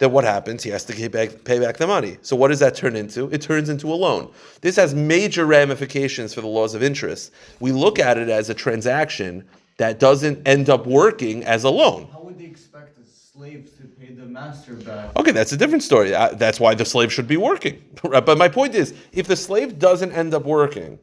[0.00, 0.62] then what happens?
[0.62, 2.16] He has to pay back, pay back the money.
[2.22, 3.28] So what does that turn into?
[3.30, 4.32] It turns into a loan.
[4.62, 7.32] This has major ramifications for the laws of interest.
[7.60, 9.44] We look at it as a transaction
[9.76, 12.08] that doesn't end up working as a loan.
[12.12, 15.14] How would they expect a slave to pay the master back?
[15.18, 16.14] Okay, that's a different story.
[16.14, 17.82] Uh, That's why the slave should be working.
[18.02, 18.24] Right?
[18.24, 20.98] But my point is, if the slave doesn't end up working,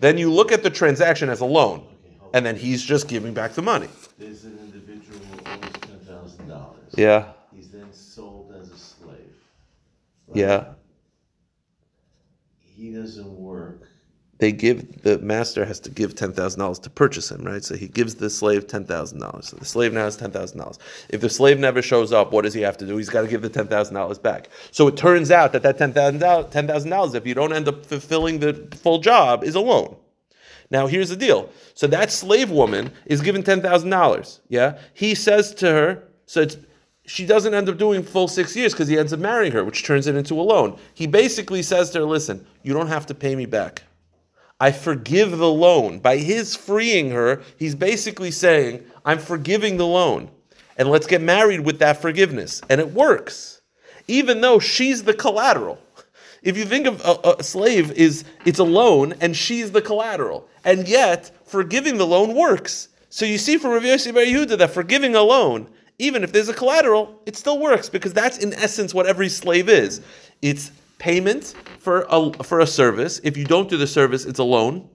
[0.00, 1.86] then you look at the transaction as a loan,
[2.34, 3.88] and then he's just giving back the money.
[4.18, 6.92] There's an individual who owes ten thousand dollars.
[6.94, 9.32] Yeah, He's then sold as a slave.
[10.34, 10.74] Yeah.
[12.58, 13.88] He doesn't work
[14.38, 17.62] they give the master has to give ten thousand dollars to purchase him, right?
[17.62, 19.48] So he gives the slave ten thousand dollars.
[19.48, 20.78] So the slave now has ten thousand dollars.
[21.08, 22.96] If the slave never shows up, what does he have to do?
[22.96, 24.48] He's got to give the ten thousand dollars back.
[24.70, 27.52] So it turns out that that ten thousand dollars, ten thousand dollars, if you don't
[27.52, 29.96] end up fulfilling the full job, is a loan.
[30.70, 31.50] Now here's the deal.
[31.74, 34.40] So that slave woman is given ten thousand dollars.
[34.48, 36.56] Yeah, he says to her, so it's
[37.06, 39.84] she doesn't end up doing full six years because he ends up marrying her, which
[39.84, 40.78] turns it into a loan.
[40.94, 43.82] He basically says to her, listen, you don't have to pay me back.
[44.60, 45.98] I forgive the loan.
[45.98, 50.30] By his freeing her, he's basically saying, I'm forgiving the loan.
[50.78, 52.62] And let's get married with that forgiveness.
[52.70, 53.60] And it works,
[54.08, 55.78] even though she's the collateral.
[56.42, 60.48] If you think of a, a slave is it's a loan and she's the collateral,
[60.64, 62.88] and yet forgiving the loan works.
[63.08, 66.54] So you see from Rav Bar Yehuda that forgiving a loan, even if there's a
[66.54, 70.00] collateral, it still works because that's in essence what every slave is.
[70.42, 73.20] It's payment for a, for a service.
[73.22, 74.88] If you don't do the service, it's a loan.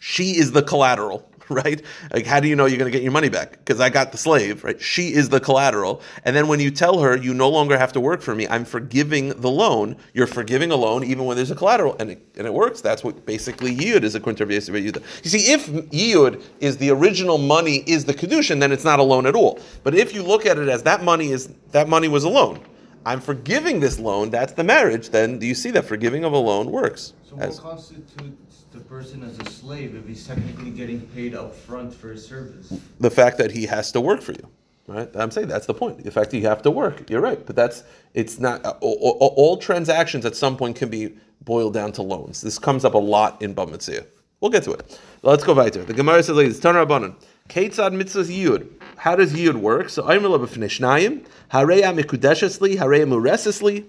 [0.00, 1.82] She is the collateral, right?
[2.12, 3.52] Like, how do you know you're going to get your money back?
[3.52, 4.80] Because I got the slave, right?
[4.80, 6.00] She is the collateral.
[6.24, 8.64] And then when you tell her you no longer have to work for me, I'm
[8.64, 9.96] forgiving the loan.
[10.12, 12.80] You're forgiving a loan even when there's a collateral, and it, and it works.
[12.80, 17.84] That's what basically yiyud is a quinter You see, if yiyud is the original money
[17.86, 19.58] is the kedushin, then it's not a loan at all.
[19.82, 22.60] But if you look at it as that money is that money was a loan.
[23.06, 26.38] I'm forgiving this loan, that's the marriage, then do you see that forgiving of a
[26.38, 27.12] loan works?
[27.28, 28.43] So As- what constitutes
[28.74, 32.76] the person as a slave if he's technically getting paid up front for his service?
[32.98, 34.48] the fact that he has to work for you.
[34.88, 35.08] Right?
[35.14, 36.02] I'm saying that's the point.
[36.04, 37.08] The fact that you have to work.
[37.08, 37.44] You're right.
[37.46, 41.92] But that's it's not all, all, all transactions at some point can be boiled down
[41.92, 42.42] to loans.
[42.42, 44.06] This comes up a lot in Bava Metzia.
[44.40, 45.00] We'll get to it.
[45.22, 45.84] Let's go weiter.
[45.84, 47.14] The Gemara says this: Tanar Rabbanan.
[47.48, 48.68] Ketzad mitzvahs yud.
[48.96, 49.88] How does yud work?
[49.88, 51.24] So I'm la b'fnishnayim.
[51.50, 52.76] Hareya mikudeshesli.
[52.76, 53.86] Hareya muresesli.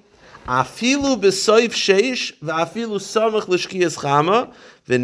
[0.48, 4.54] Afilu b'soif sheish v'afilu samach l'shkiyas chama
[4.88, 5.00] The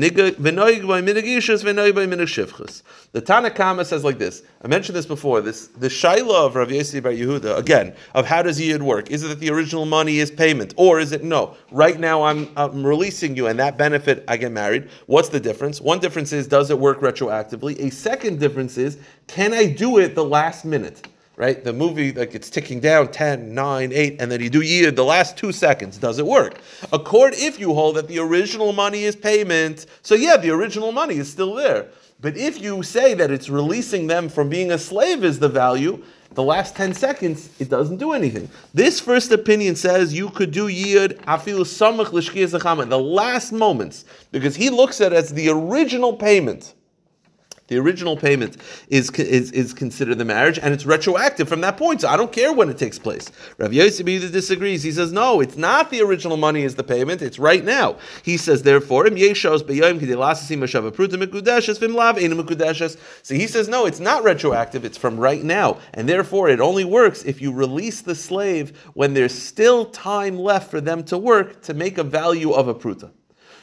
[3.25, 4.43] Tanna Kamma says like this.
[4.63, 5.41] I mentioned this before.
[5.41, 9.09] This the shaila of Rav Yossi Bar Yehuda again of how does yid work?
[9.09, 11.57] Is it that the original money is payment, or is it no?
[11.71, 14.87] Right now I'm, I'm releasing you, and that benefit I get married.
[15.07, 15.81] What's the difference?
[15.81, 17.79] One difference is does it work retroactively?
[17.79, 21.07] A second difference is can I do it the last minute?
[21.35, 21.63] Right?
[21.63, 25.03] The movie, like it's ticking down 10, 9, 8, and then you do year, the
[25.03, 25.97] last two seconds.
[25.97, 26.59] Does it work?
[26.91, 31.15] Accord if you hold that the original money is payment, so yeah, the original money
[31.15, 31.87] is still there.
[32.19, 36.03] But if you say that it's releasing them from being a slave is the value,
[36.33, 38.49] the last 10 seconds, it doesn't do anything.
[38.73, 44.05] This first opinion says you could do yid afilu samach l'shkiyas zachama, the last moments,
[44.31, 46.73] because he looks at it as the original payment.
[47.71, 48.57] The original payment
[48.89, 52.01] is, is, is considered the marriage, and it's retroactive from that point.
[52.01, 53.31] So I don't care when it takes place.
[53.57, 54.83] Rav Yosef either disagrees.
[54.83, 57.21] He says, no, it's not the original money is the payment.
[57.21, 57.95] It's right now.
[58.23, 59.07] He says, therefore.
[59.07, 59.23] So he
[63.47, 64.83] says, no, it's not retroactive.
[64.83, 69.13] It's from right now, and therefore it only works if you release the slave when
[69.13, 73.11] there's still time left for them to work to make a value of a pruta.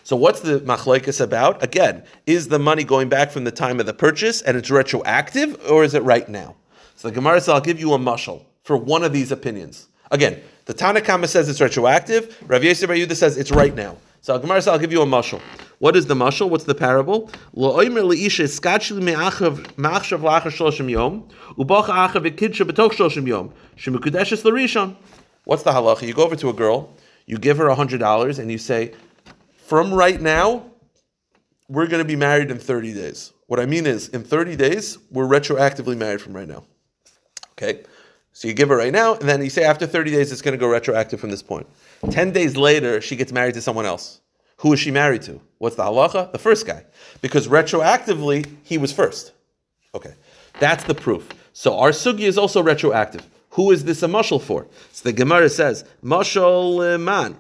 [0.09, 1.63] So what's the machlekes about?
[1.63, 5.61] Again, is the money going back from the time of the purchase and it's retroactive,
[5.69, 6.57] or is it right now?
[6.97, 9.89] So the Gemara says, I'll give you a mushal for one of these opinions.
[10.11, 12.43] Again, the Tanna Kamma says it's retroactive.
[12.49, 13.99] Rav Yosef Yehuda says it's right now.
[14.23, 15.43] So Gemara says, I'll give you a mushal.
[15.79, 16.49] What is the mushal?
[16.49, 17.31] What's the parable?
[17.53, 17.77] What's
[25.63, 26.07] the halacha?
[26.07, 28.95] You go over to a girl, you give her hundred dollars, and you say,
[29.69, 30.65] from right now,
[31.69, 33.35] we're going to be married in 30 days.
[33.49, 36.65] What I mean is, in 30 days, we're retroactively married from right now.
[37.53, 37.83] Okay?
[38.33, 40.53] So you give her right now, and then you say after 30 days, it's going
[40.53, 41.67] to go retroactive from this point.
[42.11, 44.23] 10 days later, she gets married to someone else.
[44.59, 45.39] Who is she married to?
[45.59, 46.33] What's the halacha?
[46.33, 46.87] The first guy.
[47.21, 49.33] Because retroactively, he was first.
[49.95, 50.15] Okay.
[50.61, 51.29] That's the proof.
[51.53, 53.27] So our sugi is also retroactive.
[53.51, 54.67] Who is this a mushal for?
[54.93, 57.37] So the Gemara says, mushal man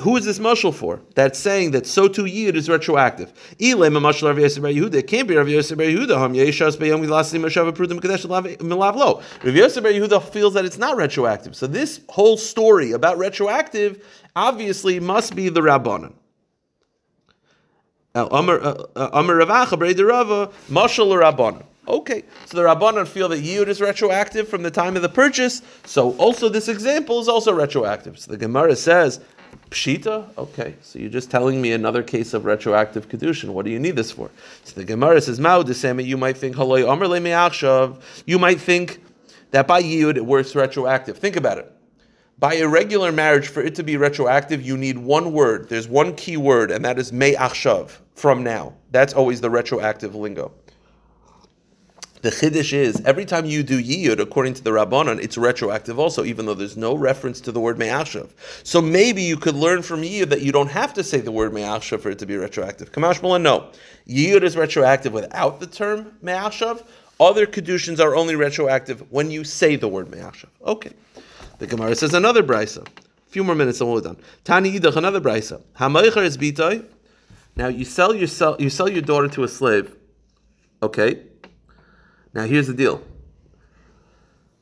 [0.00, 1.00] who is this mushal for?
[1.14, 3.32] That's saying that so too yid is retroactive.
[3.58, 4.94] Ilem a mushal Rav Yosef Bar Yehuda.
[4.94, 6.18] It can't be Rav Yosef Bar Yehuda.
[6.18, 9.22] Ham Yeshas Beyom Gilasim Mashav Prudem Kadesh Milav Lo.
[9.44, 11.54] Rav Yosef Bar Yehuda feels that it's not retroactive.
[11.54, 16.14] So this whole story about retroactive obviously must be the Rabbanon.
[18.14, 21.64] Amar uh, uh, Ravacha Brei Rava Mashal Rabbanon.
[21.88, 25.62] Okay, so the Rabbanon feel that Yud is retroactive from the time of the purchase,
[25.84, 28.18] so also this example is also retroactive.
[28.18, 29.20] So the Gemara says,
[29.70, 30.36] Pshita?
[30.36, 33.50] Okay, so you're just telling me another case of retroactive kedushin.
[33.50, 34.30] What do you need this for?
[34.64, 36.04] So the Gemara says, Mao desemi.
[36.04, 38.00] You might think Haloy Omer me'achshav.
[38.26, 39.02] You might think
[39.52, 41.18] that by Yud it works retroactive.
[41.18, 41.72] Think about it.
[42.38, 45.68] By a regular marriage, for it to be retroactive, you need one word.
[45.68, 48.72] There's one key word, and that is me achshav, from now.
[48.92, 50.50] That's always the retroactive lingo.
[52.22, 56.22] The chiddush is every time you do yiyud, according to the Rabbanon, it's retroactive also,
[56.22, 58.28] even though there's no reference to the word me'achshav.
[58.62, 61.54] So maybe you could learn from yiyud that you don't have to say the word
[61.54, 62.92] me'achshav for it to be retroactive.
[62.92, 63.70] Kamash Mullah, no.
[64.06, 66.84] Yiyud is retroactive without the term me'achshav.
[67.18, 70.48] Other kedushins are only retroactive when you say the word me'achshav.
[70.66, 70.92] Okay.
[71.58, 72.86] The Gemara says another brisa.
[72.86, 74.18] A few more minutes and we're done.
[74.44, 75.62] Tani yidach, another brisa.
[75.78, 76.84] Hamaychar is bitay.
[77.56, 78.28] Now you sell your
[78.58, 79.94] you sell your daughter to a slave.
[80.82, 81.29] Okay.
[82.34, 83.02] Now here's the deal.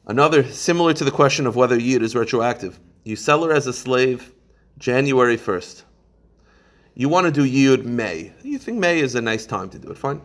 [0.07, 2.81] Another similar to the question of whether yid is retroactive.
[3.04, 4.33] You sell her as a slave
[4.78, 5.83] January 1st.
[6.94, 8.33] You want to do yid May.
[8.42, 10.20] You think May is a nice time to do it, fine.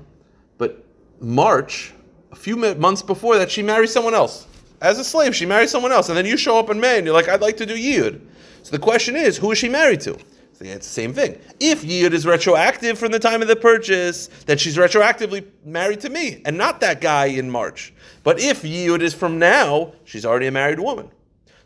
[0.57, 0.85] But
[1.19, 1.93] March,
[2.31, 4.47] a few months before that, she marries someone else.
[4.81, 6.09] As a slave, she marries someone else.
[6.09, 8.25] And then you show up in May and you're like, I'd like to do yid.
[8.63, 10.17] So the question is, who is she married to?
[10.71, 11.39] It's the same thing.
[11.59, 16.09] If Yiyud is retroactive from the time of the purchase, then she's retroactively married to
[16.09, 17.93] me and not that guy in March.
[18.23, 21.09] But if Yiyud is from now, she's already a married woman.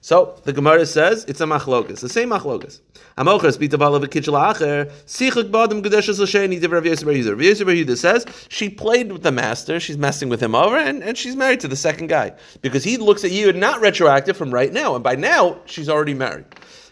[0.02, 2.82] So the Gemara says it's a machlokas, the same machlokas.
[3.18, 9.24] Amochas bitavala v'kitchel acher sichuk badam gedeshes l'sheni div Rav Yehuda says she played with
[9.24, 12.32] the master, she's messing with him over, and, and she's married to the second guy
[12.62, 15.90] because he looks at you and not retroactive from right now, and by now she's
[15.90, 16.46] already married.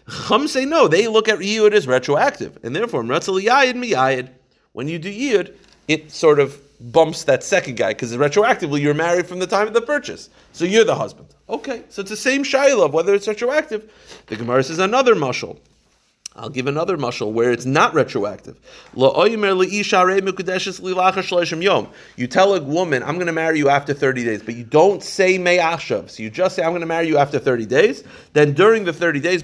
[0.08, 4.30] Chum say no, they look at Yud as retroactive, and therefore Mratzal Yayid Miyayid.
[4.72, 5.54] When you do Yud,
[5.88, 9.74] it sort of bumps that second guy because retroactively you're married from the time of
[9.74, 11.28] the purchase, so you're the husband.
[11.48, 13.90] Okay, so it's the same shaila of whether it's retroactive.
[14.26, 15.58] The Gemara says another mushal.
[16.38, 18.56] I'll give another mushal where it's not retroactive.
[22.16, 25.02] You tell a woman, I'm going to marry you after 30 days, but you don't
[25.02, 26.10] say me'ashav.
[26.10, 28.04] So you just say, I'm going to marry you after 30 days.
[28.34, 29.42] Then during the 30 days,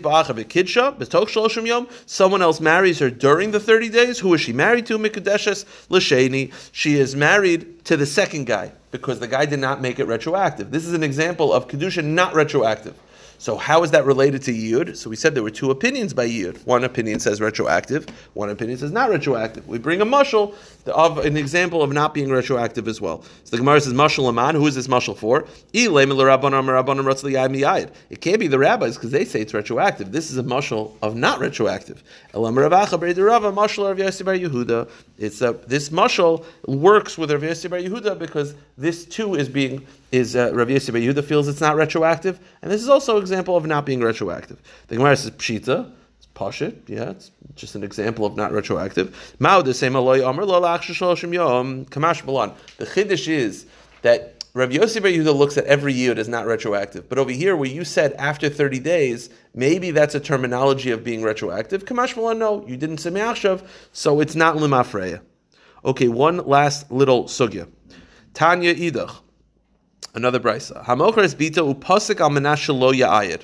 [2.07, 4.19] someone else marries her during the 30 days.
[4.19, 4.99] Who is she married to?
[4.99, 6.53] Mikudeshes l'sheni.
[6.73, 10.71] She is married to the second guy because the guy did not make it retroactive.
[10.71, 12.95] This is an example of kedusha not retroactive.
[13.43, 14.97] So how is that related to Yud?
[14.97, 16.65] So we said there were two opinions by Yud.
[16.65, 19.67] One opinion says retroactive, one opinion says not retroactive.
[19.67, 20.55] We bring a mushal
[20.87, 23.25] of an example of not being retroactive as well.
[23.43, 24.55] So the Gemara says mushal aman.
[24.55, 25.45] Who is this mushal for?
[25.73, 25.91] It
[28.21, 30.13] can't be the rabbis because they say it's retroactive.
[30.13, 32.05] This is a mushal of not retroactive.
[35.19, 40.53] It's a, this mushal works with Rav Yehuda because this too is being is uh,
[40.55, 43.87] Rav Bar Yehuda feels it's not retroactive, and this is also an example of not
[43.87, 44.61] being retroactive.
[44.89, 49.35] The Gemara says pshita, it's pashit, yeah, it's just an example of not retroactive.
[49.39, 50.25] Mao the same kamash
[52.25, 52.53] balan.
[52.77, 53.67] The chiddush is
[54.03, 57.71] that Rav Bar Yehuda looks at every year as not retroactive, but over here where
[57.71, 61.87] you said after thirty days, maybe that's a terminology of being retroactive.
[61.87, 65.23] Kamash balan, no, you didn't say me'achshav, so it's not limafreya.
[65.87, 67.67] Okay, one last little sugya.
[68.35, 69.22] Tanya idach.
[70.15, 70.85] Another brisa.
[70.85, 73.39] Hamochres bita upasik al lo.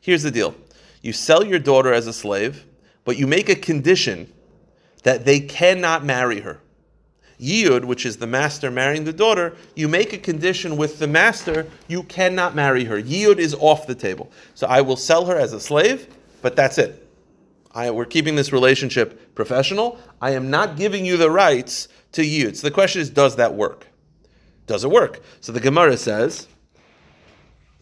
[0.00, 0.54] Here's the deal.
[1.02, 2.64] You sell your daughter as a slave,
[3.04, 4.32] but you make a condition
[5.04, 6.60] that they cannot marry her.
[7.40, 11.66] Yiyud, which is the master marrying the daughter, you make a condition with the master,
[11.86, 13.00] you cannot marry her.
[13.00, 14.30] Yiyud is off the table.
[14.54, 16.08] So I will sell her as a slave,
[16.42, 17.06] but that's it.
[17.74, 19.98] I, we're keeping this relationship professional.
[20.20, 22.56] I am not giving you the rights to Yiyud.
[22.56, 23.87] So the question is, does that work?
[24.68, 25.20] Does it work?
[25.40, 26.46] So the Gemara says,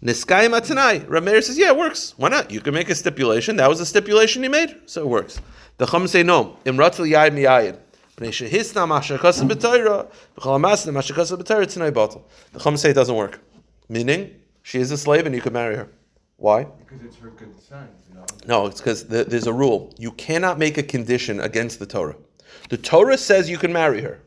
[0.02, 1.04] Niskayim Atanai.
[1.06, 2.14] Rameir says, yeah, it works.
[2.16, 2.50] Why not?
[2.50, 3.56] You can make a stipulation.
[3.56, 5.40] That was a stipulation he made, so it works.
[5.78, 6.56] The Chum say, no.
[6.64, 7.78] Imratul yayid miyayid.
[8.16, 8.30] The
[12.60, 13.40] Chum say it doesn't work.
[13.88, 15.88] Meaning, she is a slave and you can marry her.
[16.38, 16.64] Why?
[16.64, 17.90] Because it's her consent.
[18.46, 19.92] No, it's because the, there's a rule.
[19.98, 22.16] You cannot make a condition against the Torah.
[22.70, 24.20] The Torah says you can marry her.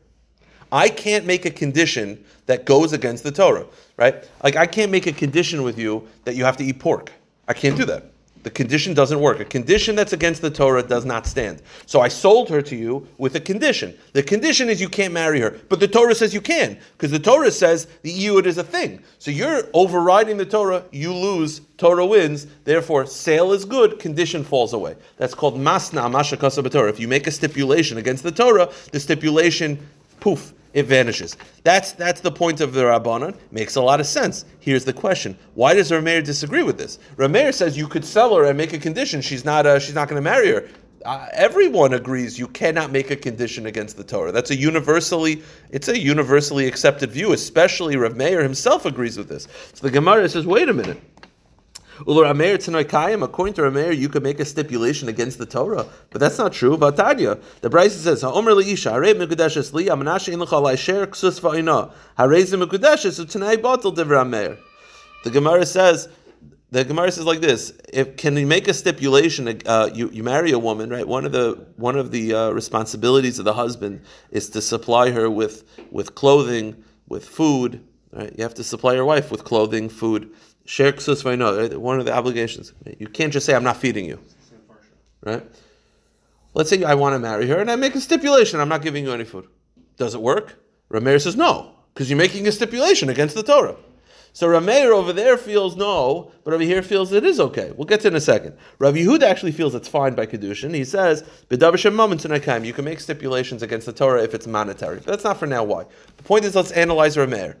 [0.72, 4.28] I can't make a condition that goes against the Torah, right?
[4.42, 7.12] Like I can't make a condition with you that you have to eat pork.
[7.48, 8.04] I can't do that.
[8.42, 9.38] The condition doesn't work.
[9.40, 11.60] A condition that's against the Torah does not stand.
[11.84, 13.94] So I sold her to you with a condition.
[14.14, 17.18] The condition is you can't marry her, but the Torah says you can, because the
[17.18, 19.02] Torah says the Iyud is a thing.
[19.18, 24.72] So you're overriding the Torah, you lose, Torah wins, therefore sale is good, condition falls
[24.72, 24.96] away.
[25.18, 26.88] That's called masna mashakasa Torah.
[26.88, 29.86] If you make a stipulation against the Torah, the stipulation,
[30.20, 31.36] poof, it vanishes.
[31.64, 33.36] That's that's the point of the Rabbanon.
[33.50, 34.44] Makes a lot of sense.
[34.60, 36.98] Here's the question: Why does Rameir disagree with this?
[37.16, 39.20] Rameir says you could sell her and make a condition.
[39.20, 40.68] She's not uh, she's not going to marry her.
[41.04, 44.32] Uh, everyone agrees you cannot make a condition against the Torah.
[44.32, 47.32] That's a universally it's a universally accepted view.
[47.32, 49.48] Especially Rav Meir himself agrees with this.
[49.72, 51.00] So the Gemara says, wait a minute.
[52.06, 56.76] According to Ameir, you could make a stipulation against the Torah, but that's not true.
[56.76, 61.92] Vatanya, the brisa says, Ha'omer Leisha, Harei Mekudeshes Li, Amanashe In L'chal Aisher Ksus Va'ina,
[62.18, 64.58] Harei Ze Mekudeshes, Utanai Batal Diver Ameir.
[65.24, 66.08] The Gemara says,
[66.70, 69.60] the Gemara says like this: If can you make a stipulation?
[69.66, 71.06] Uh, you you marry a woman, right?
[71.06, 75.28] One of the one of the uh, responsibilities of the husband is to supply her
[75.28, 77.84] with with clothing, with food.
[78.12, 78.32] Right?
[78.36, 80.32] You have to supply your wife with clothing, food.
[80.64, 81.78] Share ksus right?
[81.78, 82.72] One of the obligations.
[82.98, 84.20] You can't just say I'm not feeding you,
[85.22, 85.44] right?
[86.54, 88.60] Let's say I want to marry her and I make a stipulation.
[88.60, 89.48] I'm not giving you any food.
[89.96, 90.62] Does it work?
[90.90, 93.76] Rameir says no, because you're making a stipulation against the Torah.
[94.32, 97.72] So Rameir over there feels no, but over here feels it is okay.
[97.76, 98.56] We'll get to it in a second.
[98.78, 100.72] Rav Yehuda actually feels it's fine by Kedushin.
[100.72, 104.96] He says, you can make stipulations against the Torah if it's monetary.
[104.96, 105.86] But that's not for now why.
[106.16, 107.56] The point is, let's analyze Rameir.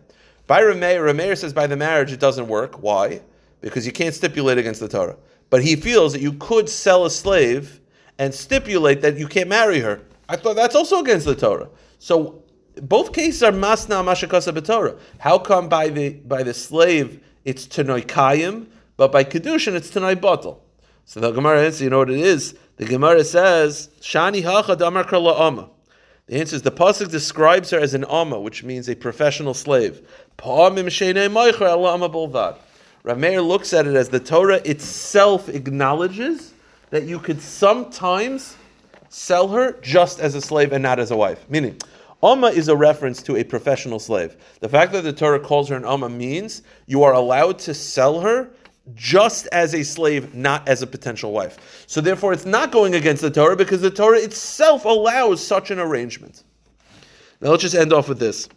[0.50, 2.82] By Rameir, Rameir says by the marriage it doesn't work.
[2.82, 3.20] Why?
[3.60, 5.16] Because you can't stipulate against the Torah.
[5.48, 7.80] But he feels that you could sell a slave
[8.18, 10.02] and stipulate that you can't marry her.
[10.28, 11.68] I thought that's also against the Torah.
[12.00, 12.42] So
[12.82, 14.98] both cases are masna mashakasa b'torah.
[15.20, 20.16] How come by the by the slave it's tenoi kayim, but by kedushin it's tenoi
[20.16, 20.58] batal?
[21.04, 22.56] So the Gemara answers, you know what it is?
[22.74, 25.70] The Gemara says, Shani hacha damar amma.
[26.30, 30.00] The answer is the pasuk describes her as an amma, which means a professional slave.
[33.04, 36.54] Rameir looks at it as the Torah itself acknowledges
[36.90, 38.56] that you could sometimes
[39.08, 41.44] sell her just as a slave and not as a wife.
[41.48, 41.76] Meaning,
[42.22, 44.36] Amma is a reference to a professional slave.
[44.60, 48.20] The fact that the Torah calls her an Amma means you are allowed to sell
[48.20, 48.50] her
[48.94, 51.84] just as a slave, not as a potential wife.
[51.86, 55.78] So therefore, it's not going against the Torah because the Torah itself allows such an
[55.78, 56.44] arrangement.
[57.40, 58.48] Now let's just end off with this.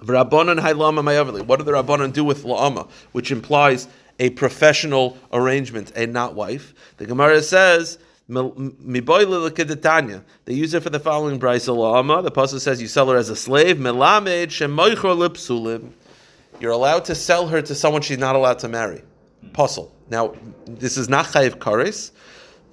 [0.00, 3.88] What do the Rabbanon do with La'ama, which implies
[4.18, 6.74] a professional arrangement and not wife?
[6.96, 7.98] The Gemara says
[8.30, 8.36] they
[10.54, 12.22] use it for the following brisa la'ama.
[12.22, 13.80] The pasuk says you sell her as a slave.
[16.60, 19.02] You're allowed to sell her to someone she's not allowed to marry.
[19.52, 19.92] Puzzle.
[20.10, 22.12] Now, this is not chayiv kares.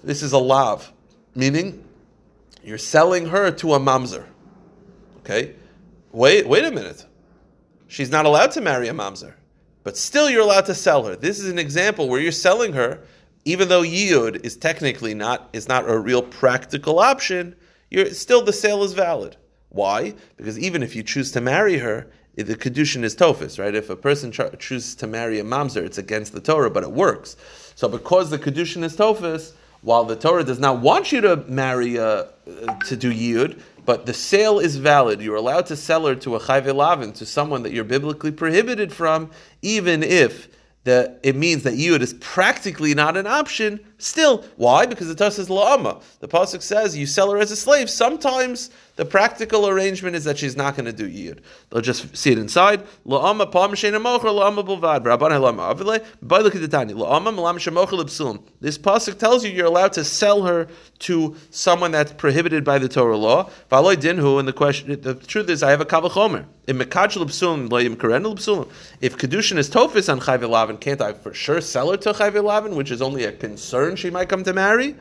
[0.03, 0.93] This is a lav,
[1.33, 1.83] meaning
[2.63, 4.25] you're selling her to a mamzer.
[5.21, 5.55] Okay,
[6.11, 7.03] wait, wait a minute.
[7.87, 9.33] She's not allowed to marry a mamzer,
[9.83, 11.15] but still you're allowed to sell her.
[11.15, 13.01] This is an example where you're selling her
[13.47, 17.55] even though yiyud is technically not is not a real practical option,
[17.89, 19.37] you're, still the sale is valid.
[19.69, 20.15] Why?
[20.35, 23.73] Because even if you choose to marry her, the kedushin is tofis, right?
[23.73, 27.37] If a person chooses to marry a mamzer, it's against the Torah, but it works.
[27.75, 31.97] So because the kedushin is tofis, while the Torah does not want you to marry
[31.97, 32.25] uh,
[32.85, 35.21] to do yiyud, but the sale is valid.
[35.21, 38.91] You're allowed to sell her to a chayve lavin, to someone that you're biblically prohibited
[38.91, 39.31] from,
[39.61, 40.49] even if
[40.83, 43.79] that it means that yud is practically not an option.
[43.99, 44.85] Still, why?
[44.85, 46.01] Because the Torah says la'ama.
[46.19, 47.89] The pasuk says you sell her as a slave.
[47.89, 51.41] Sometimes the practical arrangement is that she's not going to do yid.
[51.71, 52.83] They'll just see it inside.
[53.07, 55.03] La'ama pam sheina mocher la'ama bulvad.
[55.03, 56.05] Rabban la'ama avile.
[56.21, 56.93] By look at the tani.
[56.93, 58.43] La'ama malam shemocher l'psulim.
[58.61, 60.67] This pasuk tells you you're allowed to sell her
[60.99, 63.49] to someone that's prohibited by the Torah law.
[63.71, 64.37] V'aloi dinhu.
[64.37, 66.45] And the question, the truth is, I have a kavachomer.
[66.67, 68.69] In mekach l'psulim lo'yim karen l'psulim.
[69.01, 72.91] If kedushin is tofis on chayv can't I for sure sell her to chayv which
[72.91, 74.95] is only a concern she might come to marry?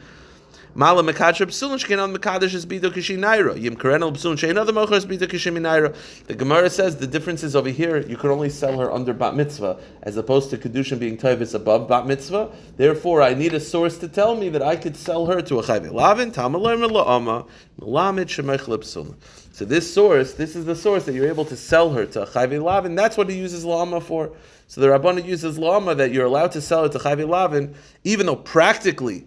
[0.79, 3.59] Mala mekadsh psulin shkenan mekadesh is bito naira.
[3.59, 5.97] Yim karenel psulin shein other mocher is bito naira.
[6.27, 8.07] The Gemara says the difference is over here.
[8.07, 11.89] You can only sell her under bat mitzvah, as opposed to kedushin being tofis above
[11.89, 12.51] bat mitzvah.
[12.77, 15.63] Therefore, I need a source to tell me that I could sell her to a
[15.63, 17.47] chayve lavin tamaler mela'ama
[17.81, 19.15] melamid.
[19.53, 22.27] So this source, this is the source that you're able to sell her to a
[22.27, 22.95] chayve.
[22.95, 24.33] That's what he uses lama for.
[24.69, 28.27] So the Rabbana uses lama that you're allowed to sell it to chayve lavin, even
[28.27, 29.27] though practically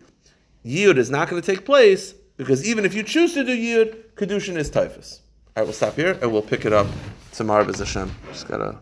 [0.66, 3.98] Yud is not going to take place because even if you choose to do Yud,
[4.16, 5.20] Kedushin is tofis.
[5.56, 6.88] All right, we'll stop here and we'll pick it up
[7.32, 8.14] tomorrow, Bez Hashem.
[8.32, 8.78] Just gotta,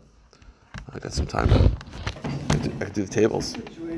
[0.93, 1.49] I got some time.
[2.49, 3.55] I do, I do the tables.